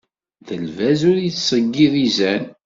Lbaz 0.63 1.01
ur 1.09 1.17
yettseyyiḍ 1.21 1.93
izan. 2.05 2.43